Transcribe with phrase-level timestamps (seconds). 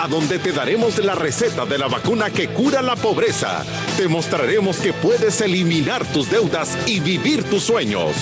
[0.00, 3.64] a donde te daremos la receta de la vacuna que cura la pobreza.
[3.96, 8.14] Te mostraremos que puedes eliminar tus deudas y vivir tus sueños.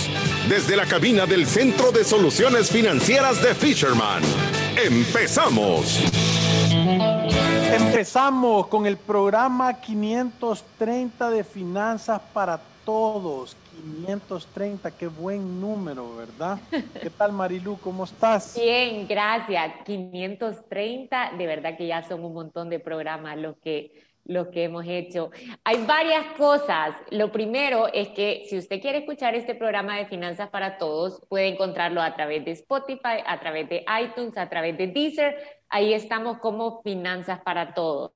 [0.48, 4.22] Desde la cabina del Centro de Soluciones Financieras de Fisherman.
[4.82, 6.00] ¡Empezamos!
[7.72, 12.75] Empezamos con el programa 530 de Finanzas para Todos.
[12.86, 16.58] 530, qué buen número, ¿verdad?
[17.02, 17.76] ¿Qué tal Marilu?
[17.78, 18.56] ¿Cómo estás?
[18.56, 19.72] Bien, gracias.
[19.84, 24.86] 530, de verdad que ya son un montón de programas los que, lo que hemos
[24.86, 25.32] hecho.
[25.64, 26.94] Hay varias cosas.
[27.10, 31.48] Lo primero es que si usted quiere escuchar este programa de Finanzas para Todos, puede
[31.48, 35.36] encontrarlo a través de Spotify, a través de iTunes, a través de Deezer.
[35.68, 38.12] Ahí estamos como Finanzas para Todos.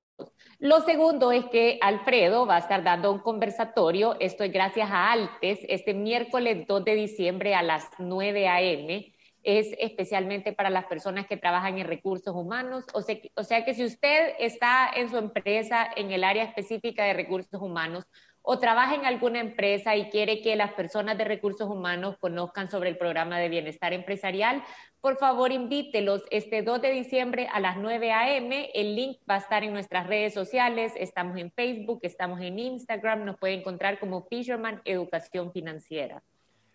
[0.61, 5.11] Lo segundo es que Alfredo va a estar dando un conversatorio, esto es gracias a
[5.11, 9.11] Altes, este miércoles 2 de diciembre a las 9 a.m.
[9.43, 12.85] Es especialmente para las personas que trabajan en recursos humanos.
[12.93, 17.05] O sea, o sea que si usted está en su empresa en el área específica
[17.05, 18.05] de recursos humanos,
[18.43, 22.91] o trabaja en alguna empresa y quiere que las personas de recursos humanos conozcan sobre
[22.91, 24.63] el programa de bienestar empresarial,
[25.01, 28.71] por favor invítelos este 2 de diciembre a las 9 a.m.
[28.75, 30.93] El link va a estar en nuestras redes sociales.
[30.97, 36.23] Estamos en Facebook, estamos en Instagram, nos puede encontrar como Fisherman Educación Financiera.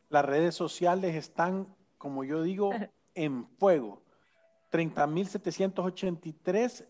[0.10, 1.68] Las redes sociales están,
[1.98, 2.72] como yo digo,
[3.16, 4.02] en fuego.
[4.72, 6.86] 30.783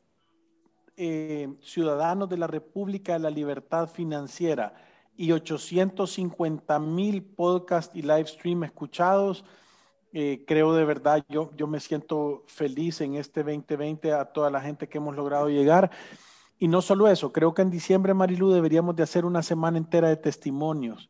[0.98, 4.74] eh, ciudadanos de la República de la Libertad Financiera
[5.18, 9.46] y 850 mil podcasts y live stream escuchados.
[10.14, 14.62] Eh, creo de verdad, yo, yo me siento feliz en este 2020 a toda la
[14.62, 15.92] gente que hemos logrado llegar.
[16.58, 20.08] Y no solo eso, creo que en diciembre, Marilu, deberíamos de hacer una semana entera
[20.08, 21.10] de testimonios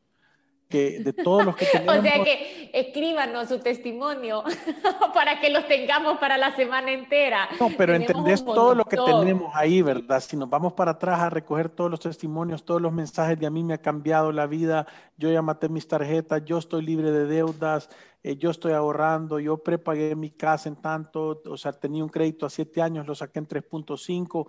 [0.69, 1.95] que de todos los que tenemos.
[1.99, 4.43] o sea que escríbanos su testimonio
[5.13, 7.47] para que los tengamos para la semana entera.
[7.59, 10.19] No, pero entendés todo lo que tenemos ahí, ¿verdad?
[10.19, 13.49] Si nos vamos para atrás a recoger todos los testimonios, todos los mensajes de a
[13.49, 14.87] mí me ha cambiado la vida,
[15.17, 17.89] yo ya maté mis tarjetas, yo estoy libre de deudas,
[18.23, 22.45] eh, yo estoy ahorrando, yo prepagué mi casa en tanto, o sea, tenía un crédito
[22.45, 24.47] a siete años, lo saqué en 3.5.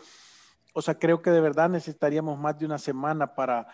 [0.73, 3.67] O sea, creo que de verdad necesitaríamos más de una semana para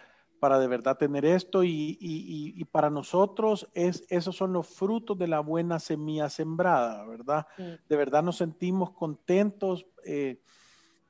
[0.43, 5.17] para de verdad tener esto y, y, y, para nosotros es, esos son los frutos
[5.17, 7.47] de la buena semilla sembrada, ¿verdad?
[7.57, 9.87] De verdad nos sentimos contentos.
[10.05, 10.41] Eh,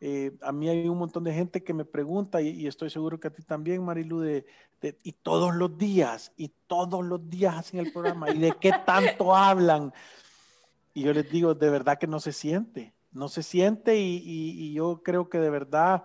[0.01, 3.29] eh, a mí hay un montón de gente que me pregunta y, estoy seguro que
[3.29, 4.45] a ti también, Marilu, de,
[5.03, 9.35] y todos los días, y todos los días hacen el programa, y de qué tanto
[9.35, 9.95] hablan.
[10.93, 15.03] Y yo les digo, de verdad que no se siente, no se siente y yo
[15.03, 16.05] creo que de verdad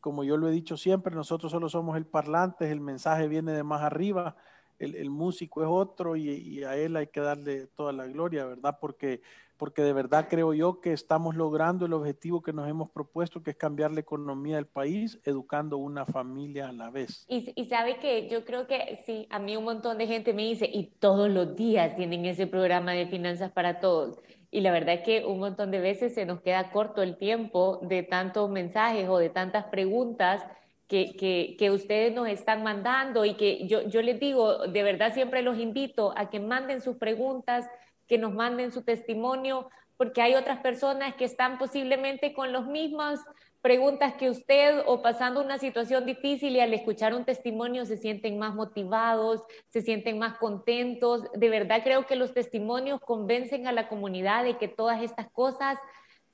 [0.00, 3.62] como yo lo he dicho siempre, nosotros solo somos el parlante, el mensaje viene de
[3.62, 4.36] más arriba,
[4.78, 8.78] el, músico es otro y, a él hay que darle toda la gloria, ¿verdad?
[8.80, 9.20] Porque,
[9.56, 13.50] porque de verdad creo yo que estamos logrando el objetivo que nos hemos propuesto, que
[13.50, 17.24] es cambiar la economía del país, educando una familia a la vez.
[17.28, 20.42] Y, y sabe que yo creo que sí, a mí un montón de gente me
[20.42, 24.20] dice, y todos los días tienen ese programa de finanzas para todos.
[24.50, 27.80] Y la verdad es que un montón de veces se nos queda corto el tiempo
[27.82, 30.42] de tantos mensajes o de tantas preguntas
[30.88, 35.42] que, que, ustedes nos están mandando y que yo, yo les digo, de verdad siempre
[35.42, 37.68] los invito a que manden sus preguntas,
[38.06, 39.68] que nos manden su testimonio,
[39.98, 43.20] porque hay otras personas que están posiblemente con los mismos
[43.60, 48.38] preguntas que usted o pasando una situación difícil y al escuchar un testimonio se sienten
[48.38, 51.24] más motivados, se sienten más contentos.
[51.34, 55.78] De verdad creo que los testimonios convencen a la comunidad de que todas estas cosas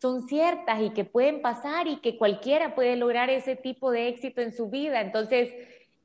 [0.00, 4.42] son ciertas y que pueden pasar y que cualquiera puede lograr ese tipo de éxito
[4.42, 5.00] en su vida.
[5.00, 5.50] Entonces,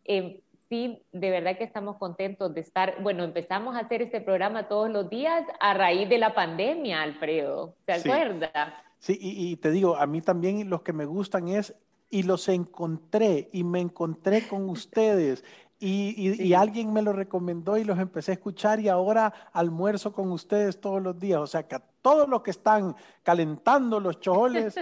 [0.06, 4.70] eh, sí, de verdad que estamos contentos de estar, bueno, empezamos a hacer este programa
[4.70, 8.84] todos los días a raíz de la pandemia, Alfredo, ¿se acuerda?
[9.00, 11.74] Sí, y, te digo, a mí también los que me gustan es,
[12.10, 15.44] y los encontré, y me encontré con ustedes,
[15.82, 20.82] Y, alguien me lo recomendó y los empecé a escuchar y ahora almuerzo con ustedes
[20.82, 21.40] todos los días.
[21.40, 24.76] O sea que a todos los que están calentando los chojoles,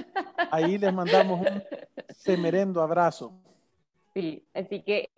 [0.51, 1.63] ahí les mandamos un
[2.09, 3.31] semerendo abrazo.
[4.15, 5.11] Sí, así que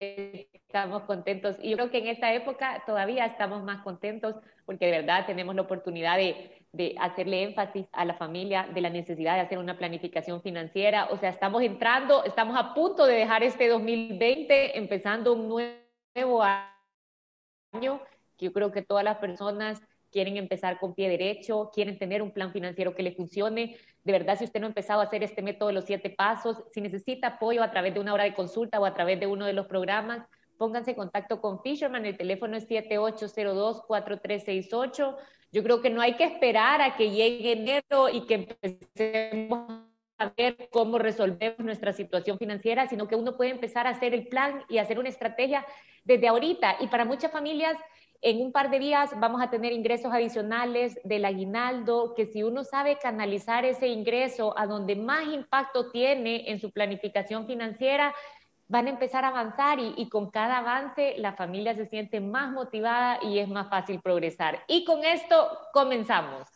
[0.00, 1.56] estamos contentos.
[1.62, 4.34] Y yo creo que en esta época todavía estamos más contentos
[4.66, 8.90] porque de verdad tenemos la oportunidad de, de, hacerle énfasis a la familia de la
[8.90, 11.08] necesidad de hacer una planificación financiera.
[11.10, 18.00] O sea, estamos entrando, estamos a punto de dejar este 2020, empezando un nuevo año,
[18.36, 19.80] que yo creo que todas las personas
[20.10, 23.76] quieren empezar con pie derecho, quieren tener un plan financiero que le funcione.
[24.04, 26.62] De verdad, si usted no ha empezado a hacer este método de los siete pasos,
[26.72, 29.44] si necesita apoyo a través de una hora de consulta o a través de uno
[29.44, 30.24] de los programas,
[30.56, 32.06] pónganse en contacto con Fisherman.
[32.06, 35.16] El teléfono es 7802-4368.
[35.54, 39.84] Yo creo que no hay que esperar a que llegue enero y que empecemos
[40.18, 44.26] a ver cómo resolvemos nuestra situación financiera, sino que uno puede empezar a hacer el
[44.26, 45.64] plan y hacer una estrategia
[46.02, 46.78] desde ahorita.
[46.80, 47.76] Y para muchas familias
[48.20, 52.64] en un par de días vamos a tener ingresos adicionales del aguinaldo, que si uno
[52.64, 58.12] sabe canalizar ese ingreso a donde más impacto tiene en su planificación financiera,
[58.68, 63.18] van a empezar a avanzar y, con cada avance la familia se siente más motivada
[63.22, 64.64] y es más fácil progresar.
[64.68, 66.48] Y con esto comenzamos.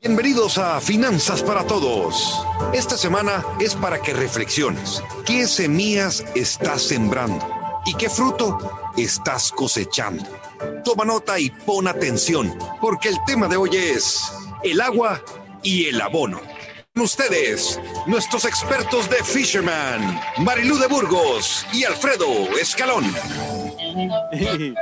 [0.00, 2.46] Bienvenidos a Finanzas para Todos.
[2.72, 5.02] Esta semana es para que reflexiones.
[5.26, 7.44] ¿Qué semillas estás sembrando?
[7.84, 8.58] ¿Y qué fruto
[8.96, 10.24] estás cosechando?
[10.84, 14.32] Toma nota y pon atención, porque el tema de hoy es
[14.62, 15.20] el agua
[15.62, 16.40] y el abono.
[16.98, 22.26] Con ustedes, nuestros expertos de Fisherman, Marilú de Burgos y Alfredo
[22.60, 23.04] Escalón.
[24.32, 24.74] Y,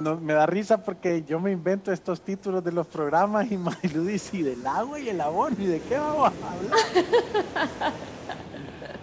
[0.00, 4.36] me da risa porque yo me invento estos títulos de los programas y Marilú dice,
[4.36, 5.56] ¿y del agua y el abono?
[5.58, 7.92] ¿Y de qué vamos a hablar?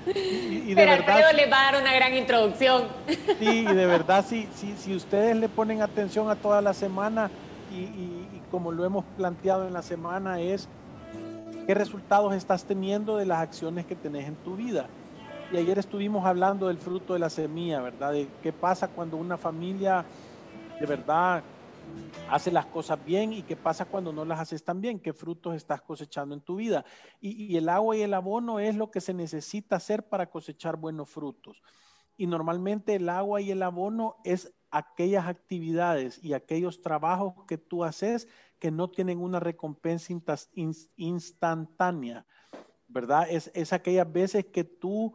[0.07, 2.87] Y, de verdad, le va a dar una gran introducción.
[3.39, 7.29] Sí, y de verdad, si, si ustedes le ponen atención a toda la semana
[7.73, 10.69] y, como lo hemos planteado en la semana es
[11.65, 14.87] qué resultados estás teniendo de las acciones que tenés en tu vida.
[15.51, 18.13] Y ayer estuvimos hablando del fruto de la semilla, ¿verdad?
[18.13, 20.05] De qué pasa cuando una familia
[20.79, 21.43] de verdad
[22.29, 25.55] hace las cosas bien y qué pasa cuando no las haces tan bien, qué frutos
[25.55, 26.83] estás cosechando en tu vida.
[27.21, 31.09] Y, el agua y el abono es lo que se necesita hacer para cosechar buenos
[31.09, 31.61] frutos.
[32.17, 37.83] Y normalmente el agua y el abono es aquellas actividades y aquellos trabajos que tú
[37.83, 38.27] haces
[38.65, 40.11] que no tienen una recompensa
[40.95, 42.25] instantánea,
[42.87, 43.27] ¿verdad?
[43.29, 45.13] Es, es aquellas veces que tú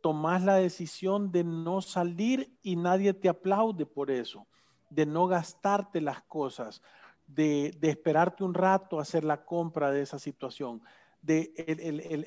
[0.00, 4.46] tomas la decisión de no salir y nadie te aplaude por eso
[4.90, 6.82] de no gastarte las cosas,
[7.26, 10.80] de, esperarte un rato a hacer la compra de esa situación.
[11.20, 11.52] De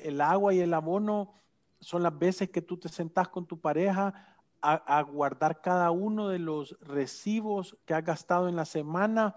[0.04, 1.32] el, agua y el abono
[1.80, 6.40] son las veces que tú te sentás con tu pareja a, guardar cada uno de
[6.40, 9.34] los recibos que has gastado en la semana,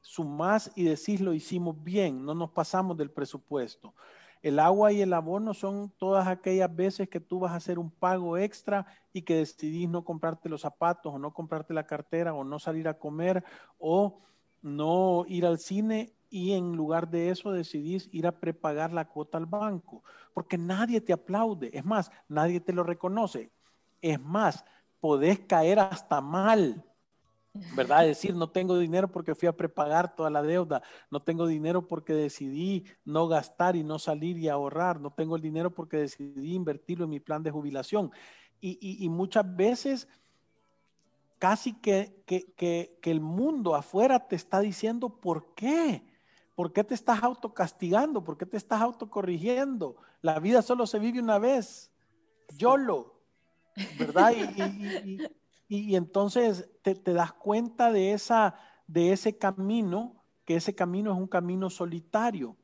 [0.00, 3.94] sumás y decís lo hicimos bien, no nos pasamos del presupuesto.
[4.40, 7.90] El agua y el abono son todas aquellas veces que tú vas a hacer un
[7.90, 12.44] pago extra y que decidís no comprarte los zapatos o no comprarte la cartera o
[12.44, 13.44] no salir a comer
[13.78, 14.20] o
[14.62, 19.38] no ir al cine y en lugar de eso decidís ir a prepagar la cuota
[19.38, 20.04] al banco,
[20.34, 23.50] porque nadie te aplaude, es más, nadie te lo reconoce,
[24.02, 24.64] es más,
[25.00, 26.84] podés caer hasta mal
[27.74, 28.04] ¿verdad?
[28.04, 32.12] Decir, no tengo dinero porque fui a prepagar toda la deuda, no tengo dinero porque
[32.12, 37.04] decidí no gastar y no salir y ahorrar, no tengo el dinero porque decidí invertirlo
[37.04, 38.10] en mi plan de jubilación.
[38.60, 40.08] Y, muchas veces
[41.38, 46.02] casi que, que, el mundo afuera te está diciendo, ¿por qué?
[46.56, 48.24] ¿Por qué te estás autocastigando?
[48.24, 49.96] ¿Por qué te estás autocorrigiendo?
[50.22, 51.92] La vida solo se vive una vez.
[52.56, 53.20] YOLO,
[53.96, 54.32] ¿verdad?
[54.32, 54.62] y,
[55.12, 55.18] y,
[55.68, 58.54] entonces te, das cuenta de, esa,
[58.86, 62.56] de ese camino, que ese camino es un camino solitario,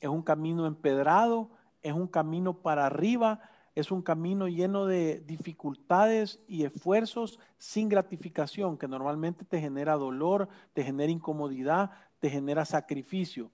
[0.00, 1.50] es un camino empedrado,
[1.82, 3.40] es un camino para arriba,
[3.74, 10.48] es un camino lleno de dificultades y esfuerzos sin gratificación, que normalmente te genera dolor,
[10.72, 13.52] te genera incomodidad, te genera sacrificio.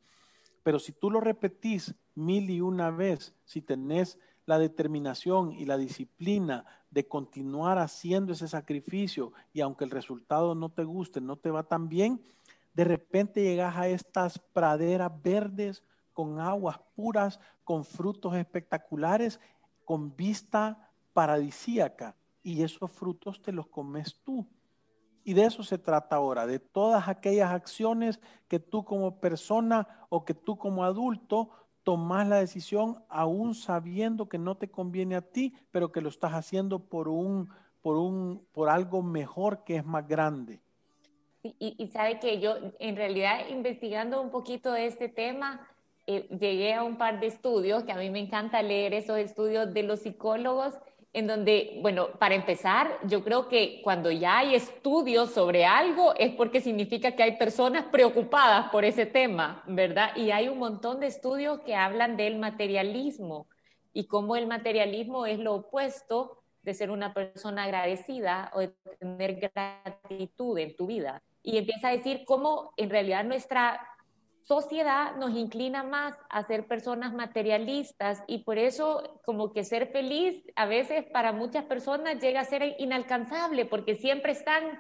[0.63, 5.77] Pero si tú lo repetís mil y una vez, si tenés la determinación y la
[5.77, 11.51] disciplina de continuar haciendo ese sacrificio y aunque el resultado no te guste, no te
[11.51, 12.23] va tan bien,
[12.75, 15.83] de repente llegas a estas praderas verdes
[16.13, 19.41] con aguas puras, con frutos espectaculares,
[19.85, 24.47] con vista paradisíaca y esos frutos te los comes tú.
[25.25, 30.25] Y de eso se trata ahora, de todas aquellas acciones que tú como persona o
[30.25, 31.51] que tú como adulto
[31.85, 36.33] tomas la decisión aún sabiendo que no te conviene a ti, pero que lo estás
[36.33, 37.50] haciendo por un,
[37.83, 40.61] por un, por algo mejor que es más grande.
[41.43, 45.69] Y, y sabe que yo, en realidad, investigando un poquito de este tema,
[46.07, 49.73] eh, llegué a un par de estudios, que a mí me encanta leer esos estudios
[49.73, 50.75] de los psicólogos,
[51.14, 56.35] en donde, bueno, para empezar, yo creo que cuando ya hay estudios sobre algo es
[56.35, 60.11] porque significa que hay personas preocupadas por ese tema, ¿verdad?
[60.16, 63.47] Y hay un montón de estudios que hablan del materialismo
[63.92, 69.37] y cómo el materialismo es lo opuesto de ser una persona agradecida o de tener
[69.37, 71.23] gratitud en tu vida.
[71.44, 73.80] Y empieza a decir cómo en realidad nuestra
[74.45, 80.45] sociedad nos inclina más a ser personas materialistas y por eso como que ser feliz
[80.55, 84.79] a veces para muchas personas llega a ser inalcanzable porque siempre están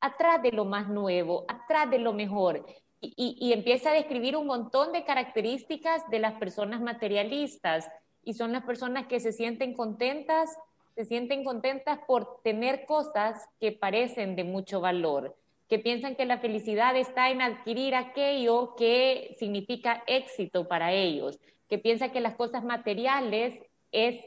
[0.00, 2.64] atrás de lo más nuevo, atrás de lo mejor.
[3.00, 7.88] Y, empieza a describir un montón de características de las personas materialistas
[8.24, 10.50] y son las personas que se sienten contentas,
[10.96, 15.36] se sienten contentas por tener cosas que parecen de mucho valor
[15.68, 21.78] que piensan que la felicidad está en adquirir aquello que significa éxito para ellos, que
[21.78, 23.60] piensan que las cosas materiales
[23.92, 24.24] es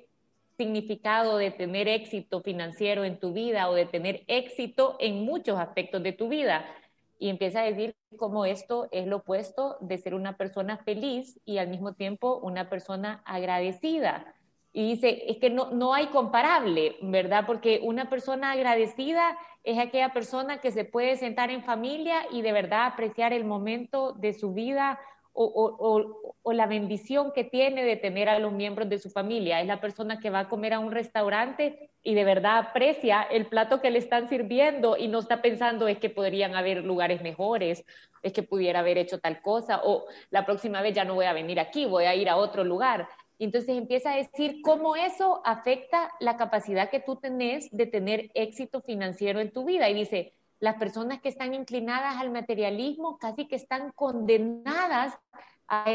[0.57, 6.03] significado de tener éxito financiero en tu vida o de tener éxito en muchos aspectos
[6.03, 6.65] de tu vida.
[7.17, 11.57] Y empieza a decir cómo esto es lo opuesto de ser una persona feliz y
[11.57, 14.35] al mismo tiempo una persona agradecida.
[14.73, 17.45] Y dice, es que no, no hay comparable, ¿verdad?
[17.45, 22.51] Porque una persona agradecida es aquella persona que se puede sentar en familia y de
[22.51, 24.99] verdad apreciar el momento de su vida
[25.33, 29.61] o, la bendición que tiene de tener a los miembros de su familia.
[29.61, 33.45] Es la persona que va a comer a un restaurante y de verdad aprecia el
[33.45, 37.85] plato que le están sirviendo y no está pensando es que podrían haber lugares mejores,
[38.23, 41.33] es que pudiera haber hecho tal cosa o la próxima vez ya no voy a
[41.33, 43.07] venir aquí, voy a ir a otro lugar.
[43.45, 48.81] Entonces empieza a decir cómo eso afecta la capacidad que tú tenés de tener éxito
[48.81, 49.89] financiero en tu vida.
[49.89, 55.17] Y dice, las personas que están inclinadas al materialismo casi que están condenadas
[55.67, 55.85] a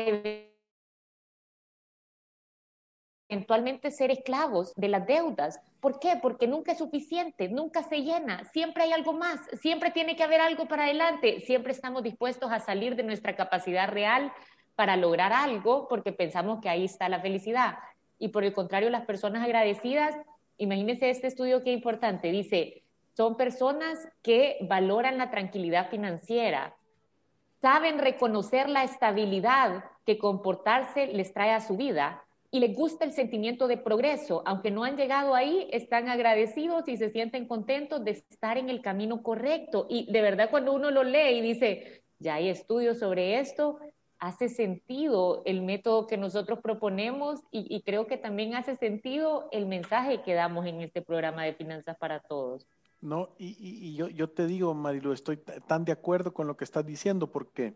[3.28, 5.60] eventualmente ser esclavos de las deudas.
[5.80, 6.18] ¿Por qué?
[6.20, 10.40] Porque nunca es suficiente, nunca se llena, siempre hay algo más, siempre tiene que haber
[10.40, 14.32] algo para adelante, siempre estamos dispuestos a salir de nuestra capacidad real
[14.76, 17.78] para lograr algo porque pensamos que ahí está la felicidad.
[18.18, 20.14] Y por el contrario, las personas agradecidas,
[20.58, 22.82] imagínense este estudio que importante, dice,
[23.16, 26.76] son personas que valoran la tranquilidad financiera,
[27.60, 33.12] saben reconocer la estabilidad que comportarse les trae a su vida y les gusta el
[33.12, 34.42] sentimiento de progreso.
[34.46, 38.82] Aunque no han llegado ahí, están agradecidos y se sienten contentos de estar en el
[38.82, 39.86] camino correcto.
[39.88, 43.78] Y de verdad cuando uno lo lee y dice, ya hay estudios sobre esto,
[44.18, 50.22] hace sentido el método que nosotros proponemos y, creo que también hace sentido el mensaje
[50.22, 52.66] que damos en este programa de Finanzas para Todos.
[53.00, 57.30] No, y, yo, te digo, Marilu, estoy tan de acuerdo con lo que estás diciendo
[57.30, 57.74] porque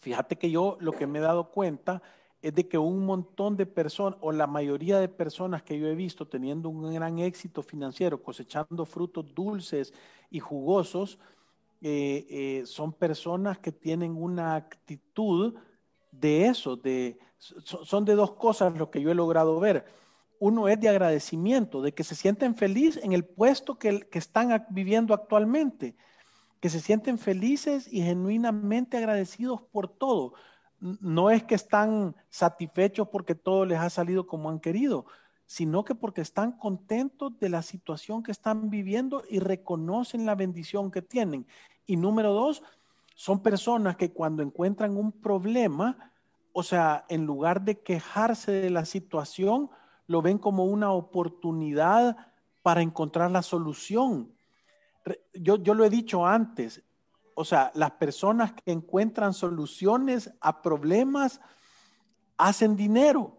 [0.00, 2.02] fíjate que yo lo que me he dado cuenta
[2.40, 5.94] es de que un montón de personas, o la mayoría de personas que yo he
[5.94, 9.92] visto teniendo un gran éxito financiero, cosechando frutos dulces
[10.30, 11.18] y jugosos,
[11.80, 15.54] eh, eh, son personas que tienen una actitud
[16.10, 19.86] de eso, de, son de dos cosas lo que yo he logrado ver.
[20.40, 24.66] Uno es de agradecimiento, de que se sienten felices en el puesto que, que están
[24.70, 25.96] viviendo actualmente,
[26.60, 30.34] que se sienten felices y genuinamente agradecidos por todo.
[30.80, 35.06] No es que están satisfechos porque todo les ha salido como han querido,
[35.48, 40.90] sino que porque están contentos de la situación que están viviendo y reconocen la bendición
[40.90, 41.46] que tienen.
[41.86, 42.62] Y número dos,
[43.14, 46.12] son personas que cuando encuentran un problema,
[46.52, 49.70] o sea, en lugar de quejarse de la situación,
[50.06, 52.14] lo ven como una oportunidad
[52.62, 54.30] para encontrar la solución.
[55.32, 56.82] Yo, yo lo he dicho antes,
[57.34, 61.40] o sea, las personas que encuentran soluciones a problemas
[62.36, 63.37] hacen dinero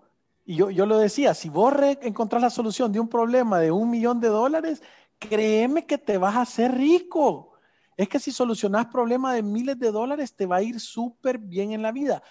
[0.49, 3.87] y yo, yo lo decía, si vos encontrás la solución de un problema de un
[3.87, 4.81] millón de dólares,
[5.19, 7.51] créeme que te vas a hacer rico.
[7.95, 11.71] Es que si solucionás problemas de miles de dólares, te va a ir súper bien
[11.71, 12.23] en la vida.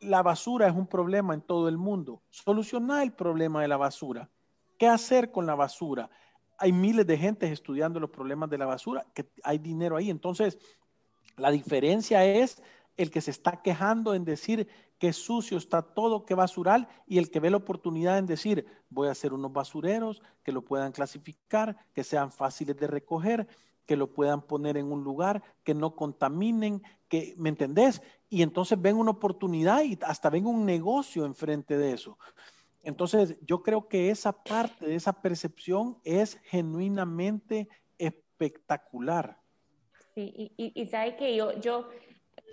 [0.00, 2.22] La basura es un problema en todo el mundo.
[2.30, 4.30] Solucioná el problema de la basura.
[4.78, 6.08] ¿Qué hacer con la basura?
[6.56, 10.08] Hay miles de gente estudiando los problemas de la basura, que hay dinero ahí.
[10.08, 10.56] Entonces,
[11.36, 12.62] la diferencia es
[12.96, 14.66] el que se está quejando en decir
[15.00, 19.08] que sucio está todo, que basural, y el que ve la oportunidad en decir, voy
[19.08, 23.48] a hacer unos basureros que lo puedan clasificar, que sean fáciles de recoger,
[23.86, 28.02] que lo puedan poner en un lugar, que no contaminen, que, ¿me entendés?
[28.28, 32.18] Y entonces ven una oportunidad y hasta ven un negocio enfrente de eso.
[32.82, 39.40] Entonces, yo creo que esa parte de esa percepción es genuinamente espectacular.
[40.14, 41.88] Sí, y, sabe que yo,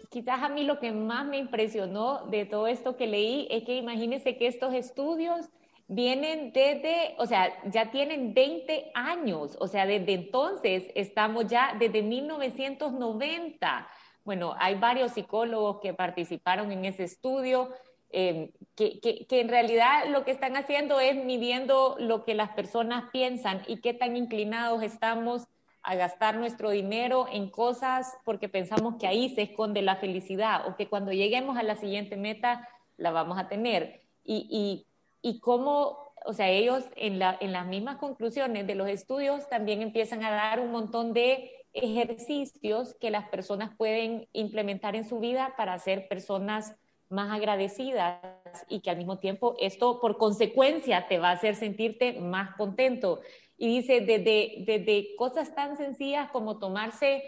[0.10, 3.76] quizás a mí lo que más me impresionó de todo esto que leí es que
[3.76, 5.50] imagínense que estos estudios
[5.88, 12.02] vienen desde, o sea, ya tienen 20 años, o sea, desde entonces estamos ya desde
[12.02, 13.88] 1990.
[14.24, 17.70] Bueno, hay varios psicólogos que participaron en ese estudio,
[18.10, 22.50] eh, que, que, que, en realidad lo que están haciendo es midiendo lo que las
[22.52, 25.48] personas piensan y qué tan inclinados estamos
[25.88, 30.76] a gastar nuestro dinero en cosas porque pensamos que ahí se esconde la felicidad o
[30.76, 32.68] que cuando lleguemos a la siguiente meta
[32.98, 34.02] la vamos a tener.
[34.26, 34.86] Y, y,
[35.22, 39.82] y cómo, o sea, ellos en, la, en las mismas conclusiones de los estudios también
[39.82, 45.54] empiezan a dar un montón de ejercicios que las personas pueden implementar en su vida
[45.56, 46.76] para ser personas
[47.08, 48.20] más agradecidas
[48.68, 53.22] y que al mismo tiempo esto por consecuencia te va a hacer sentirte más contento.
[53.58, 57.24] Y dice, desde, desde cosas tan sencillas como tomarse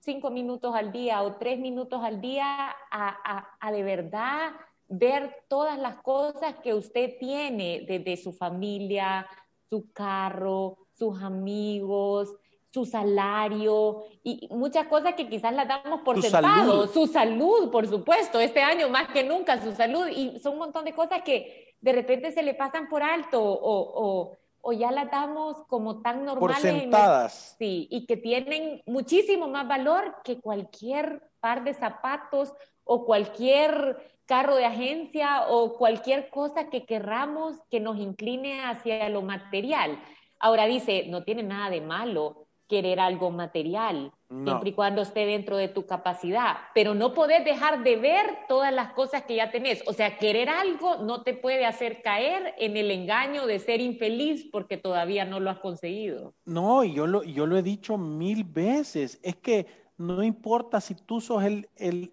[0.00, 4.52] cinco minutos al día o tres minutos al día a, a, a de verdad
[4.88, 9.26] ver todas las cosas que usted tiene desde su familia,
[9.68, 12.34] su carro, sus amigos,
[12.70, 18.40] su salario y muchas cosas que quizás las damos por sentado, su salud, por supuesto,
[18.40, 21.92] este año más que nunca su salud y son un montón de cosas que de
[21.92, 24.36] repente se le pasan por alto o, o,
[24.72, 26.60] ya las damos como tan normales.
[26.60, 27.56] Por sentadas.
[27.58, 32.52] sí, y que tienen muchísimo más valor que cualquier par de zapatos
[32.84, 33.96] o cualquier
[34.26, 39.98] carro de agencia o cualquier cosa que querramos que nos incline hacia lo material.
[40.38, 45.56] Ahora dice, no tiene nada de malo querer algo material, siempre y cuando esté dentro
[45.56, 49.82] de tu capacidad, pero no podés dejar de ver todas las cosas que ya tenés.
[49.86, 54.46] O sea, querer algo no te puede hacer caer en el engaño de ser infeliz
[54.52, 56.34] porque todavía no lo has conseguido.
[56.44, 59.66] No, y yo lo, yo lo he dicho mil veces, es que
[59.96, 62.12] no importa si tú sos el, el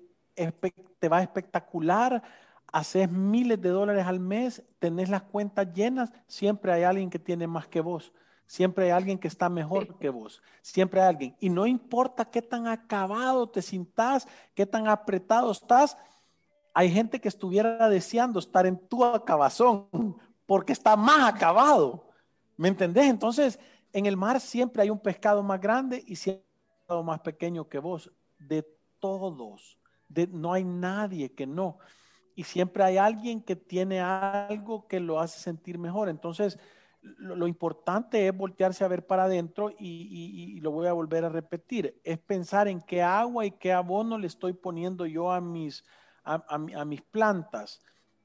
[0.99, 2.23] te va espectacular,
[2.71, 7.47] haces miles de dólares al mes, tenés las cuentas llenas, siempre hay alguien que tiene
[7.47, 8.11] más que vos.
[8.47, 10.41] Siempre hay alguien que está mejor que vos.
[10.61, 11.35] Siempre hay alguien.
[11.39, 15.97] Y no importa qué tan acabado te sintas, qué tan apretado estás,
[16.73, 19.87] hay gente que estuviera deseando estar en tu acabazón
[20.45, 22.09] porque está más acabado.
[22.57, 23.05] ¿Me entendés?
[23.05, 23.59] Entonces,
[23.93, 27.69] en el mar siempre hay un pescado más grande y siempre un pescado más pequeño
[27.69, 28.11] que vos.
[28.37, 28.63] De
[28.99, 29.79] todos.
[30.09, 31.79] De, no hay nadie que no.
[32.35, 36.09] Y siempre hay alguien que tiene algo que lo hace sentir mejor.
[36.09, 36.59] Entonces,
[37.17, 41.99] lo, importante es voltearse a ver para adentro y, lo voy a volver a repetir,
[42.03, 45.83] es pensar en qué agua y qué abono le estoy poniendo yo a mis,
[46.23, 47.81] a, mis plantas,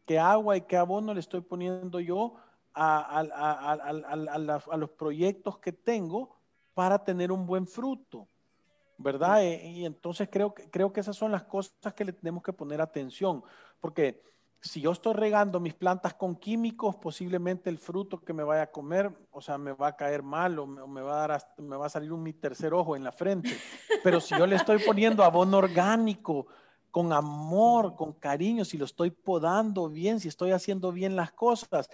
[0.07, 2.35] qué agua y qué abono le estoy poniendo yo
[2.73, 6.37] a, a, los proyectos que tengo
[6.73, 8.29] para tener un buen fruto,
[8.97, 9.45] ¿verdad?
[9.45, 12.81] Eh, y entonces creo, creo que esas son las cosas que le tenemos que poner
[12.81, 13.43] atención,
[13.81, 14.23] porque
[14.63, 18.71] si yo estoy regando mis plantas con químicos, posiblemente el fruto que me vaya a
[18.71, 21.87] comer, o sea, me va a caer mal o me, va a dar me va
[21.87, 23.57] a salir un mi tercer ojo en la frente.
[24.05, 26.47] Pero si yo le estoy poniendo abono orgánico,
[26.91, 31.89] con amor, con cariño, si lo estoy podando bien, si estoy haciendo bien las cosas.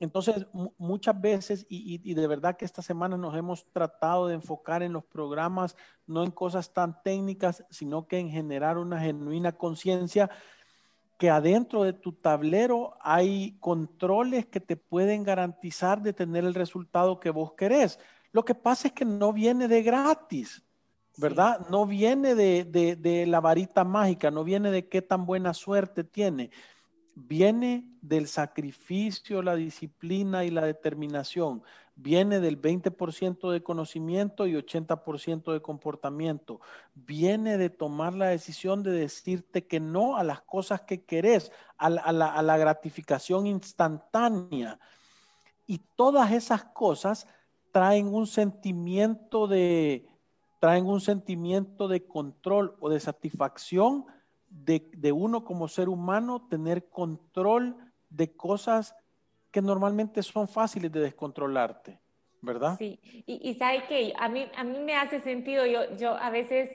[0.00, 0.46] Entonces,
[0.78, 4.94] muchas veces, y, y de verdad que esta semana nos hemos tratado de enfocar en
[4.94, 10.30] los programas, no en cosas tan técnicas, sino que en generar una genuina conciencia
[11.20, 17.20] que adentro de tu tablero hay controles que te pueden garantizar de tener el resultado
[17.20, 17.98] que vos querés.
[18.32, 20.62] Lo que pasa es que no viene de gratis,
[21.18, 21.66] ¿verdad?
[21.68, 26.50] No viene de, de, la varita mágica, no viene de qué tan buena suerte tiene.
[27.14, 31.62] Viene del sacrificio, la disciplina y la determinación
[32.02, 36.60] viene del 20% de conocimiento y 80% de comportamiento.
[36.94, 41.90] Viene de tomar la decisión de decirte que no a las cosas que querés, a
[41.90, 44.78] la, gratificación instantánea.
[45.66, 47.26] Y todas esas cosas
[47.70, 50.08] traen un sentimiento de,
[50.58, 54.06] traen un sentimiento de control o de satisfacción
[54.50, 57.76] de, de uno como ser humano, tener control
[58.10, 58.94] de cosas
[59.50, 61.98] que normalmente son fáciles de descontrolarte,
[62.42, 62.76] ¿verdad?
[62.76, 66.30] Sí, y, y sabe que a mí, a mí me hace sentido, yo, yo a
[66.30, 66.70] veces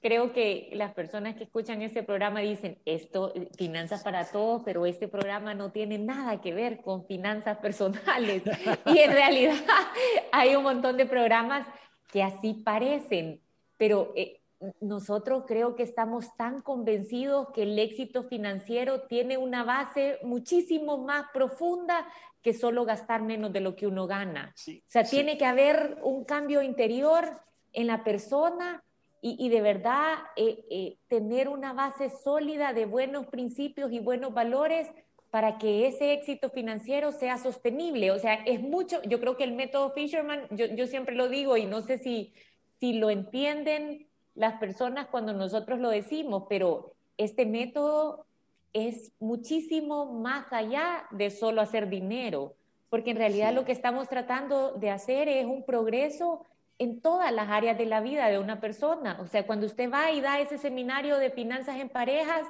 [0.00, 5.08] creo que las personas que escuchan este programa dicen, esto, finanzas para todos, pero este
[5.08, 8.42] programa no tiene nada que ver con finanzas personales.
[8.86, 9.54] y en realidad
[10.32, 11.66] hay un montón de programas
[12.12, 13.40] que así parecen,
[13.76, 14.37] pero eh,
[14.80, 21.26] nosotros creo que estamos tan convencidos que el éxito financiero tiene una base muchísimo más
[21.32, 22.06] profunda
[22.42, 24.54] que solo gastar menos de lo que uno gana.
[24.56, 27.40] o sea, tiene que haber un cambio interior
[27.72, 28.82] en la persona
[29.20, 34.88] y, de verdad eh, eh, tener una base sólida de buenos principios y buenos valores
[35.30, 38.12] para que ese éxito financiero sea sostenible.
[38.12, 41.56] O sea, es mucho, yo creo que el método Fisherman, yo, yo siempre lo digo
[41.56, 42.32] y no sé si,
[42.78, 44.07] si lo entienden
[44.38, 48.24] las personas cuando nosotros lo decimos, pero este método
[48.72, 52.54] es muchísimo más allá de solo hacer dinero,
[52.88, 56.46] porque en realidad lo que estamos tratando de hacer es un progreso
[56.78, 59.18] en todas las áreas de la vida de una persona.
[59.20, 62.46] O sea, cuando usted va y da ese seminario de finanzas en parejas,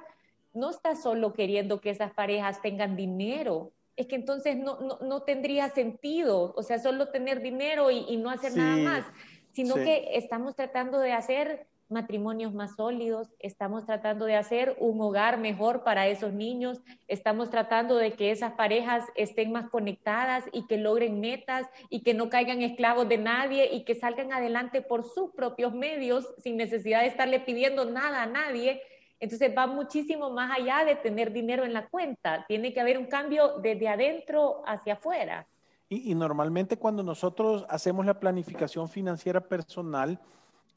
[0.52, 5.70] no está solo queriendo que esas parejas tengan dinero, es que entonces no, no, tendría
[5.70, 9.04] sentido, o sea, solo tener dinero y, no hacer nada más,
[9.52, 15.38] sino que estamos tratando de hacer matrimonios más sólidos, estamos tratando de hacer un hogar
[15.38, 20.76] mejor para esos niños, estamos tratando de que esas parejas estén más conectadas y que
[20.76, 25.30] logren metas y que no caigan esclavos de nadie y que salgan adelante por sus
[25.32, 28.82] propios medios sin necesidad de estarle pidiendo nada a nadie.
[29.20, 33.06] Entonces va muchísimo más allá de tener dinero en la cuenta, tiene que haber un
[33.06, 35.46] cambio desde adentro hacia afuera.
[35.88, 40.20] Y, y normalmente cuando nosotros hacemos la planificación financiera personal,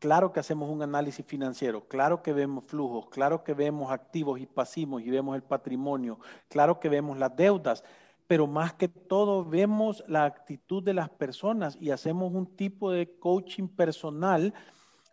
[0.02, 4.48] Claro que hacemos un análisis financiero, claro que vemos flujos, claro que vemos activos y
[4.48, 7.84] pasivos y vemos el patrimonio, claro que vemos las deudas,
[8.26, 13.16] pero más que todo vemos la actitud de las personas y hacemos un tipo de
[13.20, 14.56] coaching personal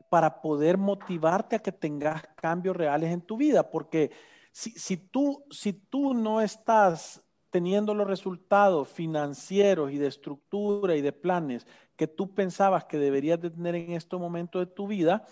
[0.08, 4.10] para poder motivarte a que tengas cambios reales en tu vida, porque
[4.52, 11.12] si, tú, si tú no estás teniendo los resultados financieros y de estructura y de
[11.12, 15.24] planes que tú pensabas que deberías de tener en este momento de tu vida,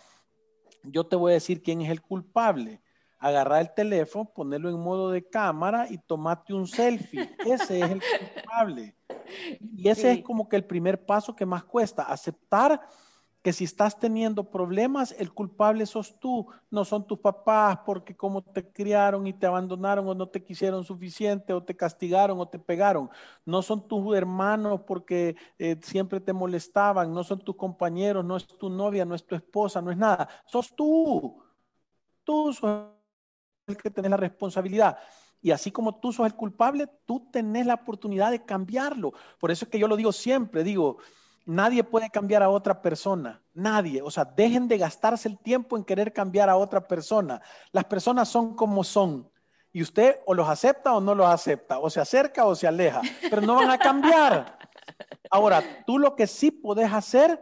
[0.82, 2.82] yo te voy a decir quién es el culpable.
[3.18, 7.30] Agarrar el teléfono, ponerlo en modo de cámara y tomarte un selfie.
[7.46, 8.02] Ese es el
[8.34, 8.94] culpable.
[9.60, 12.80] Y ese es como que el primer paso que más cuesta, aceptar
[13.46, 18.42] que si estás teniendo problemas, el culpable sos tú, no son tus papás porque como
[18.42, 22.58] te criaron y te abandonaron o no te quisieron suficiente o te castigaron o te
[22.58, 23.08] pegaron,
[23.44, 28.48] no son tus hermanos porque eh, siempre te molestaban, no son tus compañeros, no es
[28.48, 31.40] tu novia, no es tu esposa, no es nada, sos tú,
[32.24, 32.88] tú sos
[33.68, 34.98] el que tenés la responsabilidad.
[35.40, 39.12] Y así como tú sos el culpable, tú tenés la oportunidad de cambiarlo.
[39.38, 40.98] Por eso es que yo lo digo siempre, digo,
[41.46, 44.02] Nadie puede cambiar a otra persona, nadie.
[44.02, 47.40] O sea, dejen de gastarse el tiempo en querer cambiar a otra persona.
[47.70, 49.30] Las personas son como son.
[49.72, 53.00] Y usted o los acepta o no los acepta, o se acerca o se aleja,
[53.30, 54.58] pero no van a cambiar.
[55.30, 57.40] Ahora, tú lo que sí puedes hacer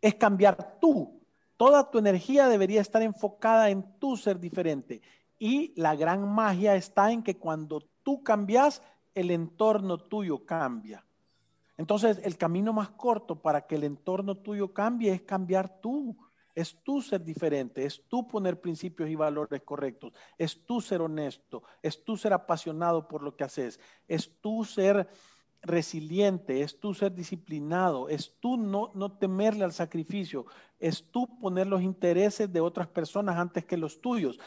[0.00, 1.20] es cambiar tú.
[1.58, 5.02] Toda tu energía debería estar enfocada en tú ser diferente.
[5.38, 8.80] Y la gran magia está en que cuando tú cambias,
[9.14, 11.04] el entorno tuyo cambia.
[11.76, 16.16] Entonces, el camino más corto para que el entorno tuyo cambie es cambiar tú.
[16.54, 21.62] Es tú ser diferente, es tú poner principios y valores correctos, es tú ser honesto,
[21.80, 25.08] es tú ser apasionado por lo que haces, es tú ser
[25.62, 30.44] resiliente, es tú ser disciplinado, es tú no, no temerle al sacrificio,
[30.78, 34.38] es tú poner los intereses de otras personas antes que los tuyos.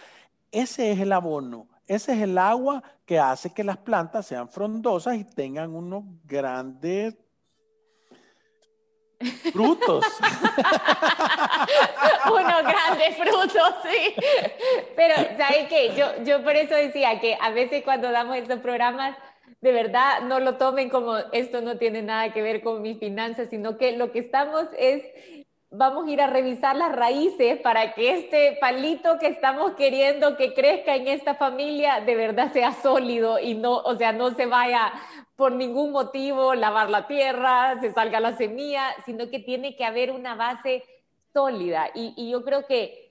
[0.51, 5.15] Ese es el abono, ese es el agua que hace que las plantas sean frondosas
[5.15, 7.15] y tengan unos grandes
[9.53, 10.03] frutos.
[12.27, 14.15] unos grandes frutos, sí.
[14.95, 15.93] Pero, ¿sabes qué?
[15.95, 19.15] Yo, yo por eso decía que a veces cuando damos estos programas,
[19.61, 23.49] de verdad no lo tomen como esto no tiene nada que ver con mis finanzas,
[23.49, 25.03] sino que lo que estamos es
[25.69, 30.53] vamos a ir a revisar las raíces para que este palito que estamos queriendo que
[30.53, 34.93] crezca en esta familia de verdad sea sólido y no, o sea, no se vaya
[35.35, 40.11] por ningún motivo lavar la tierra, se salga la semilla, sino que tiene que haber
[40.11, 40.83] una base
[41.33, 41.89] sólida.
[41.93, 43.04] Y, y yo creo que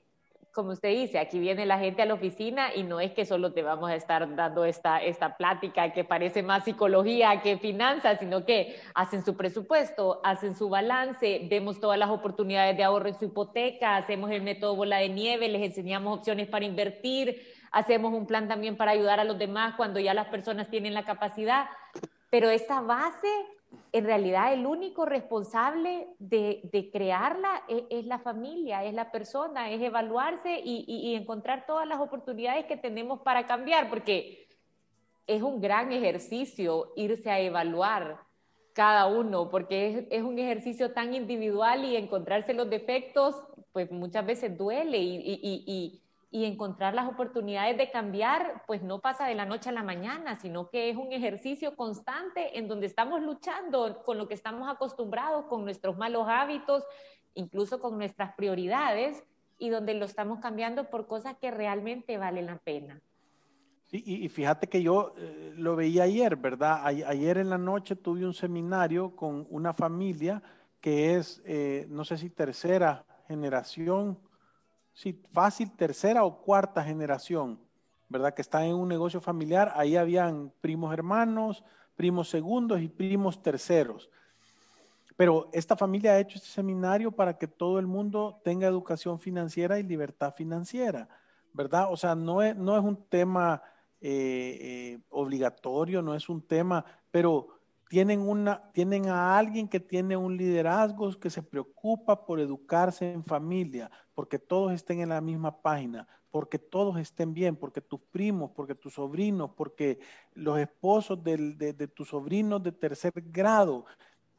[0.55, 3.53] como usted dice, aquí viene la gente a la oficina y no es que solo
[3.53, 8.47] te vamos a estar dando esta, esta plática que parece más psicología que finanzas, sino
[8.47, 13.25] que hacen su presupuesto, hacen su balance, vemos todas las oportunidades de ahorro en su
[13.25, 18.47] hipoteca, hacemos el método bola de nieve, les enseñamos opciones para invertir, hacemos un plan
[18.47, 21.67] también para ayudar a los demás cuando ya las personas tienen la capacidad.
[22.31, 23.29] Pero esta base
[23.93, 30.61] en realidad el único responsable de, crearla es, la familia, es la persona, es evaluarse
[30.65, 34.49] y, encontrar todas las oportunidades que tenemos para cambiar, porque
[35.27, 38.21] es un gran ejercicio irse a evaluar
[38.73, 43.37] cada uno, porque es, un ejercicio tan individual y encontrarse los defectos,
[43.73, 46.04] pues muchas veces duele y, y,
[46.43, 50.69] encontrar las oportunidades de cambiar, pues no pasa de la noche a la mañana, sino
[50.69, 55.65] que es un ejercicio constante en donde estamos luchando con lo que estamos acostumbrados, con
[55.65, 56.83] nuestros malos hábitos,
[57.35, 59.23] incluso con nuestras prioridades
[59.59, 63.01] y donde lo estamos cambiando por cosas que realmente valen la pena.
[63.93, 66.85] Y, fíjate que yo eh, lo veía ayer, ¿verdad?
[66.85, 70.43] ayer en la noche tuve un seminario con una familia
[70.81, 74.19] que es, eh, no sé si tercera generación,
[74.95, 77.59] sí, fácil tercera o cuarta generación,
[78.09, 78.33] ¿verdad?
[78.33, 79.73] Que está en un negocio familiar.
[79.77, 81.63] Ahí habían primos hermanos,
[81.97, 84.09] primos segundos y primos terceros.
[85.17, 89.79] Pero esta familia ha hecho este seminario para que todo el mundo tenga educación financiera
[89.79, 91.09] y libertad financiera,
[91.53, 91.93] ¿verdad?
[91.93, 93.63] O sea, no es, no es un tema
[94.01, 97.49] eh, eh, obligatorio, no es un tema, pero
[97.89, 103.25] tienen, una, tienen a alguien que tiene un liderazgo que se preocupa por educarse en
[103.25, 108.51] familia, porque todos estén en la misma página, porque todos estén bien, porque tus primos,
[108.57, 109.99] porque tus sobrinos, porque
[110.35, 113.85] los esposos de, de tus sobrinos de tercer grado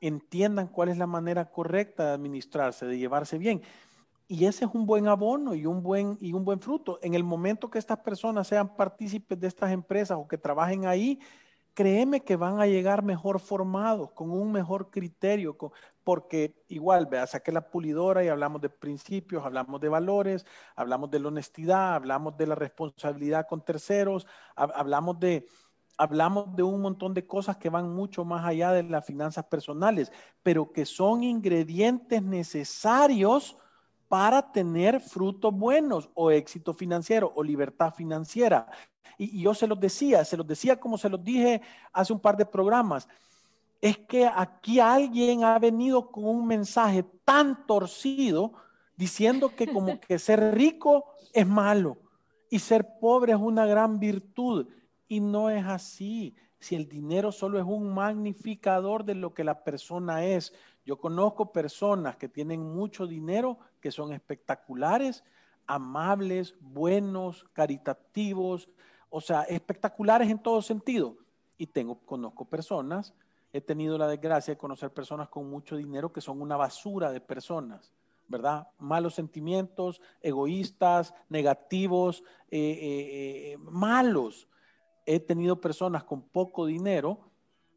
[0.01, 3.62] entiendan cuál es la manera correcta de administrarse, de llevarse bien.
[4.27, 6.99] Y ese es un buen abono y un buen, y un buen fruto.
[7.03, 11.19] En el momento que estas personas sean partícipes de estas empresas o que trabajen ahí,
[11.75, 15.57] créeme que van a llegar mejor formados, con un mejor criterio,
[16.03, 21.19] porque igual, vea, saqué la pulidora y hablamos de principios, hablamos de valores, hablamos de
[21.19, 25.47] la honestidad, hablamos de la responsabilidad con terceros, hablamos de,
[25.97, 30.11] hablamos de un montón de cosas que van mucho más allá de las finanzas personales,
[30.41, 33.57] pero que son ingredientes necesarios
[34.07, 38.67] para tener frutos buenos o éxito financiero o libertad financiera.
[39.17, 41.61] Y, yo se los decía, se los decía como se los dije
[41.93, 43.07] hace un par de programas,
[43.81, 48.53] es que aquí alguien ha venido con un mensaje tan torcido
[48.95, 51.97] diciendo que como que ser rico es malo
[52.49, 54.67] y ser pobre es una gran virtud.
[55.07, 56.35] Y no es así.
[56.57, 60.53] Si el dinero solo es un magnificador de lo que la persona es.
[60.83, 65.24] Yo conozco personas que tienen mucho dinero, que son espectaculares,
[65.67, 68.67] amables, buenos, caritativos,
[69.12, 71.17] o sea, espectaculares en todo sentido.
[71.56, 73.13] Y tengo, conozco personas,
[73.54, 77.21] he tenido la desgracia de conocer personas con mucho dinero que son una basura de
[77.21, 77.93] personas,
[78.28, 78.69] ¿verdad?
[78.80, 84.48] Malos sentimientos, egoístas, negativos, eh, eh, eh, malos
[85.06, 87.19] he tenido personas con poco dinero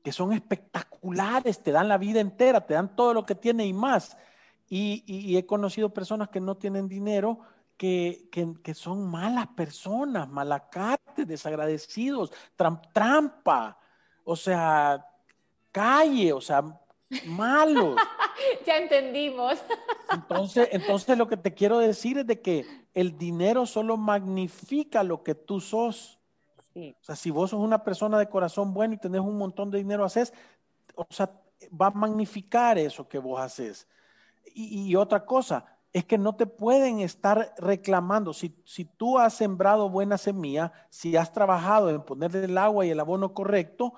[0.03, 3.75] que son espectaculares, te dan la vida entera, te dan todo lo que tiene y
[3.75, 4.17] más.
[4.69, 7.39] Y, he conocido personas que no tienen dinero,
[7.77, 8.29] que,
[8.75, 12.33] son malas personas, malacates, desagradecidos,
[12.93, 13.79] trampa,
[14.25, 15.07] o sea,
[15.73, 16.63] calle, o sea,
[17.27, 17.97] malos.
[18.67, 19.59] ya entendimos.
[20.11, 25.23] Entonces, entonces lo que te quiero decir es de que el dinero solo magnifica lo
[25.23, 26.19] que tú sos.
[26.75, 29.77] O sea, si vos sos una persona de corazón bueno y tenés un montón de
[29.77, 30.33] dinero, haces,
[30.95, 31.31] o sea,
[31.79, 33.87] va a magnificar eso que vos haces.
[34.55, 38.33] Y, otra cosa, es que no te pueden estar reclamando.
[38.33, 42.91] Si, si tú has sembrado buena semilla, si has trabajado en ponerle el agua y
[42.91, 43.95] el abono correcto,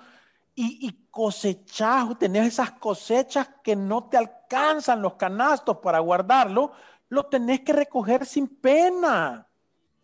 [0.54, 6.72] y, y cosechas, tenés esas cosechas que no te alcanzan los canastos para guardarlo,
[7.08, 9.49] lo tenés que recoger sin pena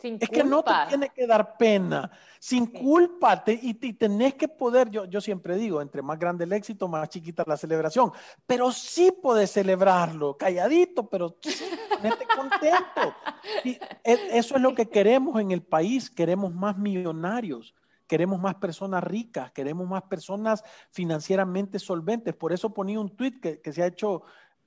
[0.02, 5.06] es que no te tiene que dar pena, sin culpa, y, tenés que poder, yo,
[5.06, 8.12] yo siempre digo, entre más grande el éxito, más chiquita la celebración,
[8.46, 11.64] pero sí puedes celebrarlo, calladito, pero sí,
[12.36, 13.14] contento.
[13.64, 13.70] Y
[14.04, 17.74] e, eso es lo que queremos en el país, queremos más millonarios,
[18.06, 22.34] queremos más personas ricas, queremos más personas financieramente solventes.
[22.34, 24.22] Por eso ponía un tweet que, que se ha hecho,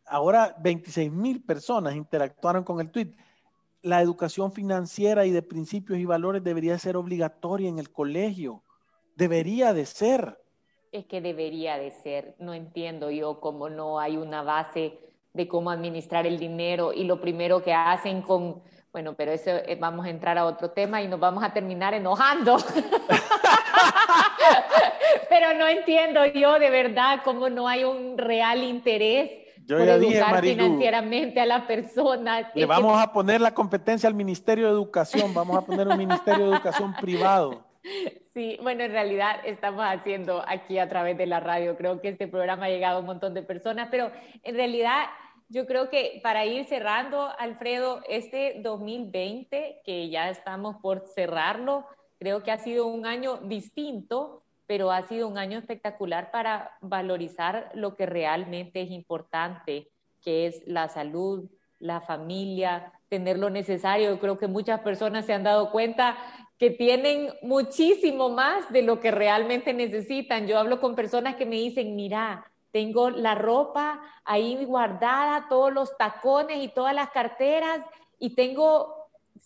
[0.06, 3.14] ahora 26 mil personas interactuaron con el tweet
[3.82, 8.64] la educación financiera y de principios y valores debería ser obligatoria en el colegio.
[9.16, 10.40] Debería de ser.
[10.92, 12.36] Es que debería de ser.
[12.40, 15.00] No entiendo yo cómo no hay una base
[15.34, 18.62] de cómo administrar el dinero y lo primero que hacen con,
[18.92, 21.94] bueno, pero eso eh, vamos a entrar a otro tema y nos vamos a terminar
[21.94, 22.58] enojando.
[25.30, 30.42] pero no entiendo yo de verdad cómo no hay un real interés yo por educar
[30.42, 32.52] financieramente a la persona.
[32.56, 36.50] Le vamos a poner la competencia al Ministerio de Educación, vamos a poner un Ministerio
[36.50, 37.66] de Educación privado.
[38.34, 42.28] Sí, bueno, en realidad estamos haciendo aquí a través de la radio, creo que este
[42.28, 44.12] programa ha llegado a un montón de personas, pero
[44.44, 45.08] en realidad
[45.50, 51.86] yo creo que para ir cerrando, Alfredo, este 2020, que ya estamos por cerrarlo,
[52.20, 57.72] creo que ha sido un año distinto pero ha sido un año espectacular para valorizar
[57.74, 64.12] lo que realmente es importante, que es la salud, la familia, tener lo necesario.
[64.12, 66.18] Yo creo que muchas personas se han dado cuenta
[66.60, 70.46] que tienen muchísimo más de lo que realmente necesitan.
[70.46, 75.98] Yo hablo con personas que me dicen, mira, tengo la ropa ahí guardada, todos los
[75.98, 77.80] tacones y todas las carteras
[78.20, 78.99] y tengo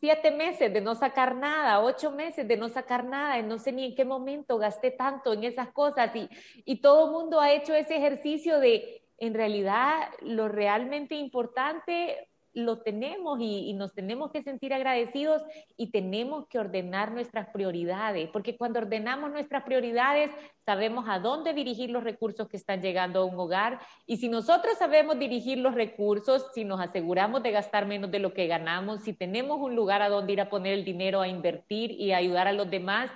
[0.03, 3.71] siete meses de no sacar nada, ocho meses de no sacar nada, y no sé
[3.71, 6.27] ni en qué momento gasté tanto en esas cosas y,
[6.65, 12.79] y todo el mundo ha hecho ese ejercicio de, en realidad, lo realmente importante lo
[12.79, 15.41] tenemos y, nos tenemos que sentir agradecidos
[15.75, 20.29] y tenemos que ordenar nuestras prioridades, porque cuando ordenamos nuestras prioridades
[20.65, 23.79] sabemos a dónde dirigir los recursos que están llegando a un hogar.
[24.05, 28.33] Y si nosotros sabemos dirigir los recursos, si nos aseguramos de gastar menos de lo
[28.33, 31.91] que ganamos, si tenemos un lugar a donde ir a poner el dinero a invertir
[31.91, 33.11] y ayudar a los demás,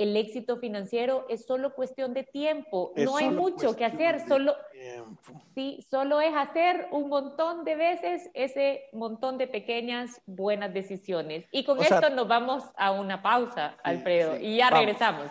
[0.00, 2.92] el éxito financiero es solo cuestión de tiempo.
[2.96, 4.56] no hay mucho que hacer, solo,
[5.54, 11.46] sí, solo es hacer un montón de veces ese montón de pequeñas buenas decisiones.
[11.52, 15.30] Y con esto nos vamos a una pausa, Alfredo, y ya regresamos.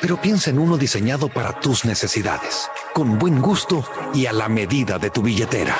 [0.00, 4.98] pero piensa en uno diseñado para tus necesidades con buen gusto y a la medida
[4.98, 5.76] de tu billetera.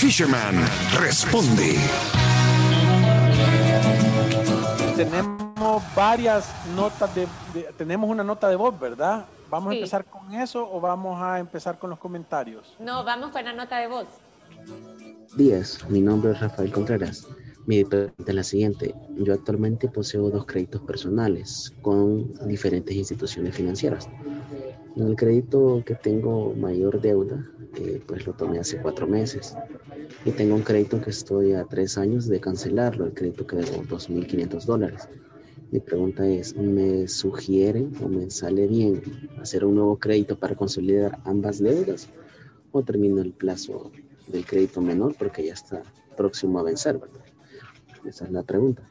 [0.00, 0.54] Fisherman
[0.98, 1.74] responde.
[4.96, 7.28] Tenemos varias notas de,
[7.76, 9.26] tenemos una nota de voz, ¿verdad?
[9.50, 12.74] ¿Vamos a empezar con eso o vamos a empezar con los comentarios?
[12.78, 14.06] No, vamos con la nota de voz.
[15.36, 17.28] Días, mi nombre es Rafael Contreras.
[17.66, 18.94] Mi pregunta es la siguiente.
[19.18, 24.08] Yo actualmente poseo dos créditos personales con diferentes instituciones financieras.
[24.96, 27.44] En el crédito que tengo mayor deuda,
[27.76, 29.56] eh, pues lo tomé hace cuatro meses.
[30.24, 33.82] Y tengo un crédito que estoy a tres años de cancelarlo, el crédito que debo
[33.84, 35.08] 2.500 dólares.
[35.70, 39.02] Mi pregunta es, ¿me sugieren o me sale bien
[39.40, 42.08] hacer un nuevo crédito para consolidar ambas deudas?
[42.72, 43.92] ¿O termino el plazo
[44.26, 45.82] del crédito menor porque ya está
[46.16, 47.24] próximo a vencer, ¿verdad?
[48.04, 48.82] Esa es la pregunta.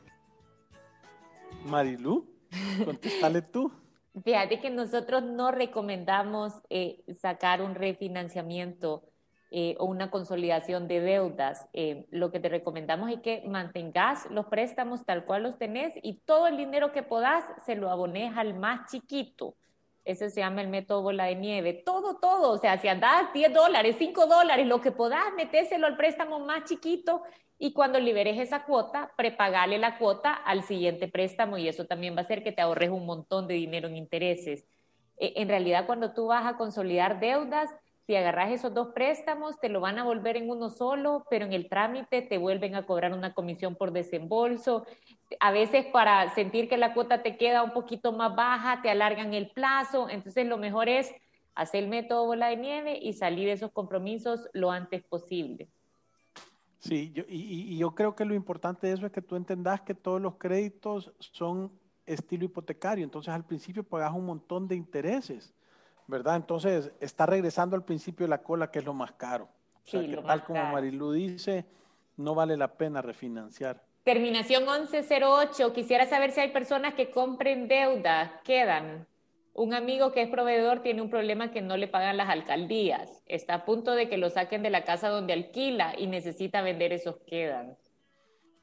[1.65, 2.25] Marilu,
[2.85, 3.71] contéstale tú.
[4.23, 9.03] Fíjate que nosotros no recomendamos eh, sacar un refinanciamiento
[9.51, 11.67] eh, o una consolidación de deudas.
[11.73, 16.19] Eh, lo que te recomendamos es que mantengas los préstamos tal cual los tenés y
[16.19, 19.55] todo el dinero que podás se lo abones al más chiquito
[20.05, 21.73] Ese se llama el método bola de nieve.
[21.73, 22.51] Todo, todo.
[22.51, 26.65] O sea, si andas 10 dólares, 5 dólares, lo que podás, metéselo al préstamo más
[26.65, 27.23] chiquito
[27.61, 32.19] y cuando liberes esa cuota, prepagale la cuota al siguiente préstamo y eso también va
[32.19, 34.65] a hacer que te ahorres un montón de dinero en intereses.
[35.17, 37.69] E, en realidad, cuando tú vas a consolidar deudas,
[38.07, 41.51] si agarras esos dos préstamos, te lo van a volver en uno solo, pero en
[41.51, 44.87] el trámite te vuelven a cobrar una comisión por desembolso.
[45.41, 49.33] A veces para sentir que la cuota te queda un poquito más baja, te alargan
[49.33, 50.09] el plazo.
[50.09, 51.13] Entonces, lo mejor es
[51.55, 55.67] hacer el método bola de nieve y salir de esos compromisos lo antes posible.
[56.79, 59.93] Sí, yo, y, yo creo que lo importante de eso es que tú entendas que
[59.93, 61.71] todos los créditos son
[62.05, 65.53] estilo hipotecario, entonces al principio pagas un montón de intereses,
[66.07, 66.37] ¿verdad?
[66.37, 69.49] Entonces está regresando al principio de la cola, que es lo más caro.
[69.83, 71.65] Sí, que tal como Marilu dice,
[72.17, 73.83] no vale la pena refinanciar.
[74.03, 79.05] Terminación 1108, quisiera saber si hay personas que compren deuda, quedan.
[79.59, 83.21] Un amigo que es proveedor tiene un problema que no le pagan las alcaldías.
[83.25, 86.93] Está a punto de que lo saquen de la casa donde alquila y necesita vender
[86.93, 87.77] esos quedan.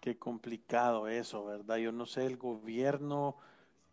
[0.00, 1.76] Qué complicado eso, ¿verdad?
[1.76, 3.36] Yo no sé, el gobierno,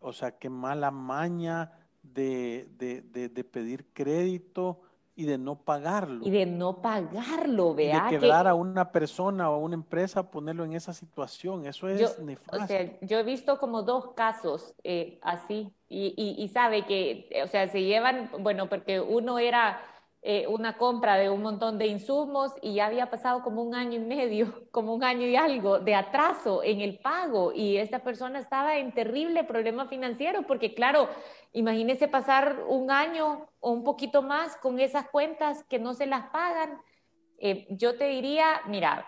[0.00, 4.80] o sea, qué mala maña de, de pedir crédito
[5.16, 6.26] y de no pagarlo.
[6.26, 8.04] Y de no pagarlo, vea.
[8.04, 12.00] de quebrar a una persona o a una empresa, ponerlo en esa situación, eso es
[12.00, 12.64] yo, nefasto.
[12.64, 17.68] O sea, yo he visto como dos casos eh, así, y, sabe que, o sea,
[17.68, 19.80] se llevan, bueno, porque uno era
[20.26, 24.00] eh, una compra de un montón de insumos y ya había pasado como un año
[24.00, 28.38] y medio, como un año y algo de atraso en el pago y esta persona
[28.38, 31.10] estaba en terrible problema financiero porque claro,
[31.52, 36.30] imagínese pasar un año o un poquito más con esas cuentas que no se las
[36.30, 36.80] pagan.
[37.38, 39.06] Eh, yo te diría, mira,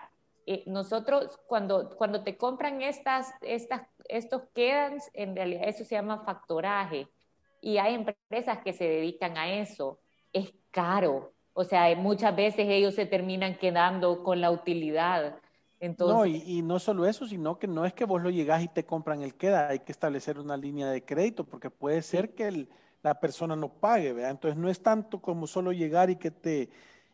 [0.49, 6.23] eh, nosotros cuando, cuando te compran estas, estas, estos quedan, en realidad eso se llama
[6.23, 7.07] factoraje
[7.61, 9.99] y hay empresas que se dedican a eso
[10.33, 11.33] es caro.
[11.53, 15.39] O sea, muchas veces ellos se terminan quedando con la utilidad.
[15.79, 16.15] Entonces...
[16.15, 18.85] No, y, no solo eso, sino que no es que vos lo llegás y te
[18.85, 22.67] compran el queda, hay que establecer una línea de crédito, porque puede ser que
[23.01, 24.31] la persona no pague, ¿verdad?
[24.31, 26.69] Entonces no es tanto como solo llegar y que te,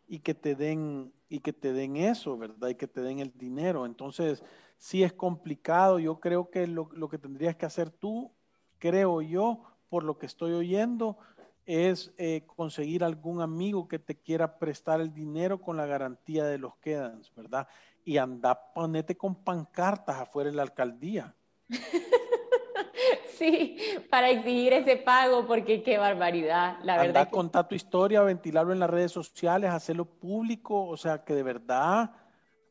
[0.08, 2.70] y que te den y que te den eso, ¿verdad?
[2.70, 3.88] Y que te den el dinero.
[3.88, 4.44] Entonces,
[4.84, 5.98] sí es complicado.
[5.98, 8.34] Yo creo que lo, lo que tendrías que hacer tú,
[8.80, 11.18] creo yo, por lo que estoy oyendo,
[11.66, 16.58] es eh, conseguir algún amigo que te quiera prestar el dinero con la garantía de
[16.58, 17.66] los quedans, ¿verdad?
[18.04, 21.34] Y anda, ponete con pancartas afuera de la alcaldía.
[23.38, 23.78] sí,
[24.10, 27.30] para exigir ese pago, porque qué barbaridad, la anda, verdad.
[27.30, 32.12] Contar tu historia, ventilarlo en las redes sociales, hacerlo público, o sea, que de verdad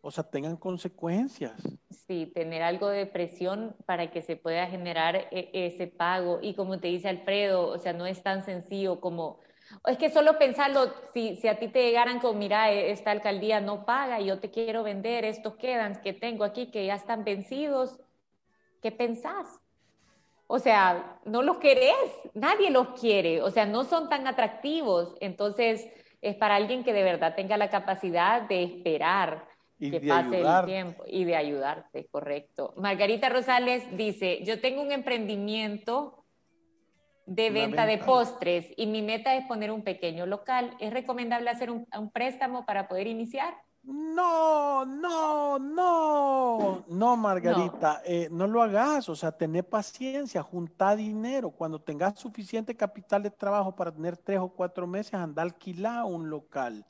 [0.03, 1.55] o sea, tengan consecuencias.
[1.91, 6.41] Sí, tener algo de presión para que se pueda generar e, ese pago.
[6.43, 9.39] Y como te dice Alfredo, o sea, no es tan sencillo como,
[9.87, 13.61] es que solo pensarlo, si, si a ti te llegaran con, mira, e, esta alcaldía
[13.61, 18.01] no paga yo te quiero vender estos quedan que tengo aquí que ya están vencidos,
[18.83, 19.61] ¿qué pensás?
[20.49, 21.95] O sea, no los querés,
[22.35, 25.17] nadie los quiere, o sea, no son tan atractivos.
[25.21, 25.89] Entonces,
[26.21, 29.52] es para alguien que de verdad tenga la capacidad de esperar
[29.83, 30.61] y que de pase ayudar.
[30.65, 32.73] el tiempo y de ayudarte, correcto.
[32.77, 36.25] Margarita Rosales dice, yo tengo un emprendimiento
[37.27, 40.77] de venta de postres y mi meta es poner un pequeño local.
[40.79, 43.55] ¿Es recomendable hacer un, un préstamo para poder iniciar?
[43.83, 51.51] No, no, no, no, Margarita, eh, no lo hagas, o sea, tener paciencia, junta dinero.
[51.51, 56.05] Cuando tengas suficiente capital de trabajo para tener tres o cuatro meses, anda a alquilar
[56.05, 56.87] un local,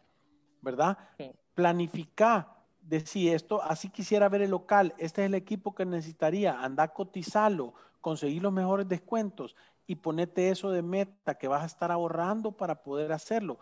[0.60, 0.98] ¿verdad?
[1.16, 1.32] Sí.
[1.54, 6.84] Planifica, decir esto, así quisiera ver el local, este es el equipo que necesitaría, anda
[6.84, 9.56] a cotizarlo, conseguir los mejores descuentos
[9.86, 13.58] y ponete eso de meta que vas a estar ahorrando para poder hacerlo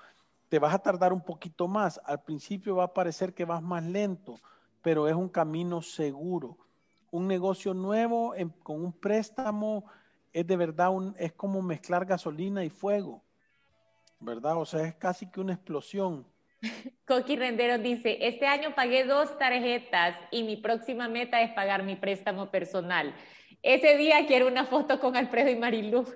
[0.50, 2.00] te vas a tardar un poquito más.
[2.04, 4.34] Al principio va a parecer que vas más lento,
[4.82, 6.58] pero es un camino seguro.
[7.12, 9.84] Un negocio nuevo con un préstamo
[10.32, 13.22] es de verdad un, es como mezclar gasolina y fuego,
[14.18, 14.56] ¿verdad?
[14.56, 16.26] O sea, es casi que una explosión.
[17.06, 21.96] Coqui Rendero dice, este año pagué dos tarjetas y mi próxima meta es pagar mi
[21.96, 23.14] préstamo personal.
[23.62, 26.06] Ese día quiero una foto con Alfredo y Marilú.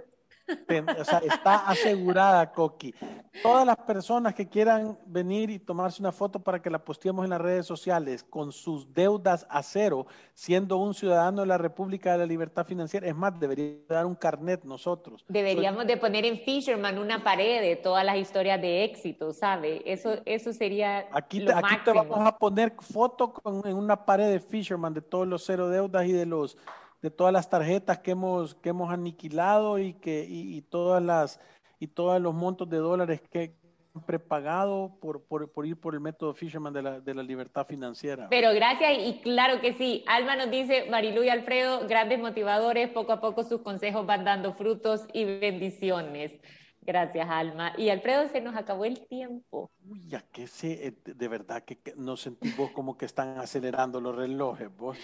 [0.98, 2.94] O sea, está asegurada, Coqui.
[3.42, 7.30] Todas las personas que quieran venir y tomarse una foto para que la posteemos en
[7.30, 12.18] las redes sociales con sus deudas a cero, siendo un ciudadano de la República de
[12.18, 15.24] la Libertad Financiera, es más, debería dar un carnet nosotros.
[15.28, 19.82] Deberíamos de poner en Fisherman una pared de todas las historias de éxito, ¿sabe?
[19.86, 22.16] Eso, eso sería Aquí, lo te, aquí te máximo.
[22.16, 26.04] vamos a poner foto con- en una pared de Fisherman de todos los cero deudas
[26.06, 26.56] y de los
[27.04, 31.38] de todas las tarjetas que hemos, que hemos aniquilado y que y, y todas las
[31.78, 33.54] y todos los montos de dólares que
[33.94, 37.66] han prepagado por, por, por ir por el método Fisherman de la, de la libertad
[37.66, 38.28] financiera.
[38.30, 40.02] Pero gracias y claro que sí.
[40.06, 44.54] Alma nos dice, Marilu y Alfredo, grandes motivadores, poco a poco sus consejos van dando
[44.54, 46.32] frutos y bendiciones.
[46.80, 47.74] Gracias, Alma.
[47.76, 49.70] Y Alfredo, se nos acabó el tiempo.
[49.86, 54.00] Uy, ya que sé, eh, de verdad que, que nos sentimos como que están acelerando
[54.00, 54.96] los relojes, vos.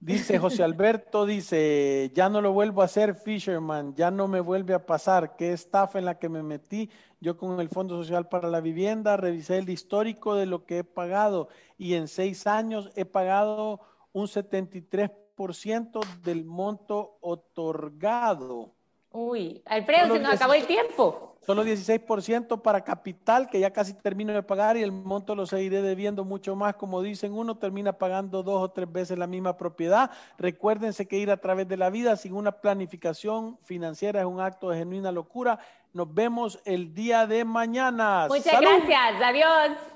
[0.00, 4.74] Dice José Alberto, dice, ya no lo vuelvo a hacer, Fisherman, ya no me vuelve
[4.74, 6.90] a pasar, qué estafa en la que me metí.
[7.20, 10.84] Yo con el Fondo Social para la Vivienda revisé el histórico de lo que he
[10.84, 13.80] pagado y en seis años he pagado
[14.12, 18.74] un 73% del monto otorgado.
[19.10, 21.33] Uy, Alfredo, se nos acabó el tiempo.
[21.46, 25.82] Solo 16% para capital, que ya casi termino de pagar y el monto lo seguiré
[25.82, 26.76] debiendo mucho más.
[26.76, 30.10] Como dicen, uno termina pagando dos o tres veces la misma propiedad.
[30.38, 34.70] Recuérdense que ir a través de la vida sin una planificación financiera es un acto
[34.70, 35.58] de genuina locura.
[35.92, 38.26] Nos vemos el día de mañana.
[38.28, 39.22] Muchas gracias.
[39.22, 39.94] Adiós.